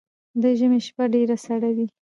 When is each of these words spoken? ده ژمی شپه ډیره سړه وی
ده 0.41 0.49
ژمی 0.59 0.79
شپه 0.87 1.05
ډیره 1.13 1.35
سړه 1.45 1.69
وی 1.75 1.87